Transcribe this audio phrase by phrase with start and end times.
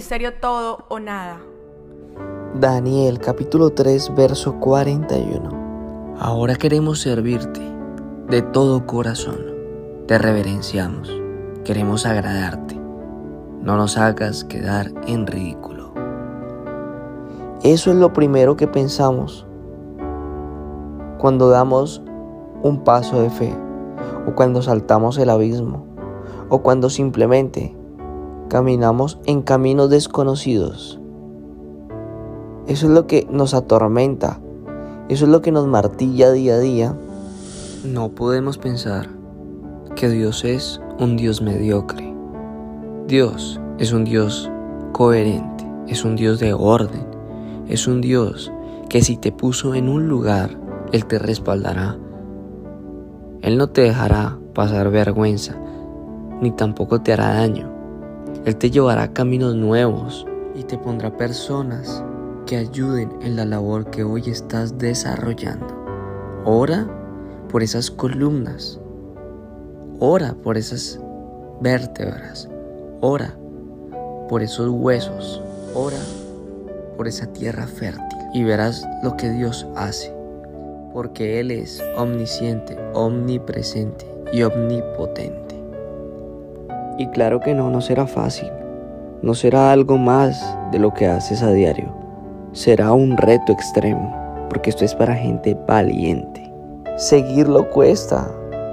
[0.00, 1.42] ministerio todo o nada.
[2.54, 6.16] Daniel capítulo 3 verso 41.
[6.18, 7.60] Ahora queremos servirte
[8.30, 9.36] de todo corazón.
[10.06, 11.12] Te reverenciamos.
[11.64, 12.76] Queremos agradarte.
[13.60, 15.92] No nos hagas quedar en ridículo.
[17.62, 19.46] Eso es lo primero que pensamos
[21.18, 22.02] cuando damos
[22.62, 23.54] un paso de fe
[24.26, 25.84] o cuando saltamos el abismo
[26.48, 27.76] o cuando simplemente
[28.50, 31.00] caminamos en caminos desconocidos.
[32.66, 34.40] Eso es lo que nos atormenta,
[35.08, 36.96] eso es lo que nos martilla día a día.
[37.84, 39.08] No podemos pensar
[39.94, 42.12] que Dios es un Dios mediocre.
[43.06, 44.50] Dios es un Dios
[44.92, 47.06] coherente, es un Dios de orden,
[47.68, 48.52] es un Dios
[48.88, 50.58] que si te puso en un lugar,
[50.90, 51.96] Él te respaldará.
[53.42, 55.54] Él no te dejará pasar vergüenza,
[56.40, 57.69] ni tampoco te hará daño.
[58.46, 62.02] Él te llevará caminos nuevos y te pondrá personas
[62.46, 65.66] que ayuden en la labor que hoy estás desarrollando.
[66.46, 66.88] Ora
[67.50, 68.80] por esas columnas.
[69.98, 70.98] Ora por esas
[71.60, 72.48] vértebras.
[73.02, 73.36] Ora
[74.28, 75.42] por esos huesos.
[75.74, 76.00] Ora
[76.96, 80.14] por esa tierra fértil y verás lo que Dios hace.
[80.94, 85.39] Porque Él es omnisciente, omnipresente y omnipotente.
[87.00, 88.50] Y claro que no, no será fácil.
[89.22, 91.88] No será algo más de lo que haces a diario.
[92.52, 94.14] Será un reto extremo,
[94.50, 96.52] porque esto es para gente valiente.
[96.98, 98.30] Seguirlo cuesta.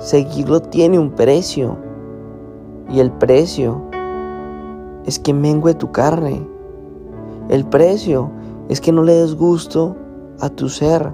[0.00, 1.78] Seguirlo tiene un precio.
[2.90, 3.80] Y el precio
[5.06, 6.46] es que mengue tu carne.
[7.48, 8.30] El precio
[8.68, 9.96] es que no le des gusto
[10.40, 11.10] a tu ser.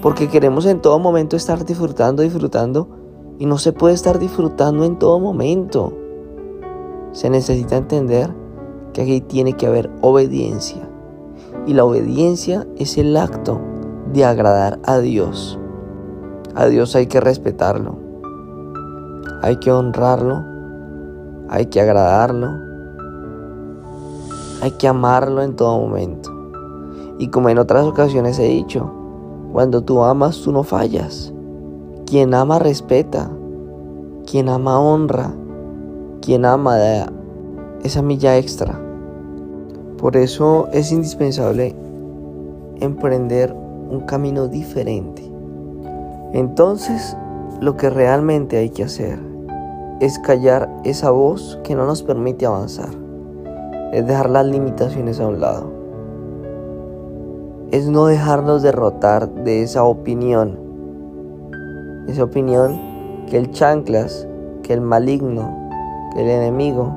[0.00, 2.95] Porque queremos en todo momento estar disfrutando, disfrutando.
[3.38, 5.92] Y no se puede estar disfrutando en todo momento.
[7.12, 8.34] Se necesita entender
[8.92, 10.88] que aquí tiene que haber obediencia.
[11.66, 13.60] Y la obediencia es el acto
[14.12, 15.58] de agradar a Dios.
[16.54, 17.98] A Dios hay que respetarlo.
[19.42, 20.42] Hay que honrarlo.
[21.48, 22.48] Hay que agradarlo.
[24.62, 26.30] Hay que amarlo en todo momento.
[27.18, 28.90] Y como en otras ocasiones he dicho,
[29.52, 31.32] cuando tú amas, tú no fallas.
[32.06, 33.28] Quien ama respeta.
[34.30, 35.34] Quien ama honra.
[36.22, 37.12] Quien ama da
[37.82, 38.80] esa milla extra.
[39.98, 41.74] Por eso es indispensable
[42.80, 45.28] emprender un camino diferente.
[46.32, 47.16] Entonces,
[47.60, 49.18] lo que realmente hay que hacer
[50.00, 52.90] es callar esa voz que no nos permite avanzar.
[53.92, 55.72] Es dejar las limitaciones a un lado.
[57.72, 60.65] Es no dejarnos derrotar de esa opinión.
[62.08, 62.78] Esa opinión
[63.28, 64.28] que el chanclas,
[64.62, 65.68] que el maligno,
[66.14, 66.92] que el enemigo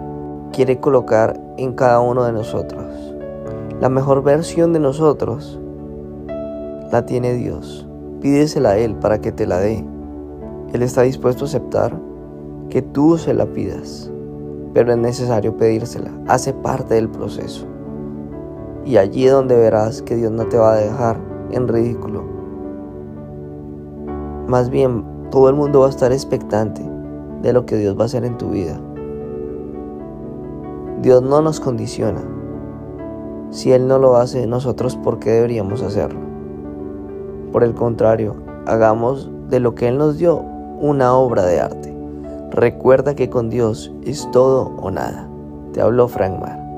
[0.51, 2.83] quiere colocar en cada uno de nosotros.
[3.81, 5.59] La mejor versión de nosotros
[6.91, 7.87] la tiene Dios.
[8.21, 9.85] Pídesela a Él para que te la dé.
[10.73, 11.97] Él está dispuesto a aceptar
[12.69, 14.11] que tú se la pidas,
[14.73, 16.11] pero es necesario pedírsela.
[16.27, 17.65] Hace parte del proceso.
[18.85, 21.17] Y allí es donde verás que Dios no te va a dejar
[21.51, 22.38] en ridículo.
[24.49, 26.81] Más bien, todo el mundo va a estar expectante
[27.43, 28.81] de lo que Dios va a hacer en tu vida.
[31.03, 32.19] Dios no nos condiciona.
[33.51, 36.19] Si Él no lo hace, nosotros ¿por qué deberíamos hacerlo?
[37.51, 40.37] Por el contrario, hagamos de lo que Él nos dio
[40.79, 41.95] una obra de arte.
[42.49, 45.29] Recuerda que con Dios es todo o nada.
[45.73, 46.68] Te habló Frank Mar.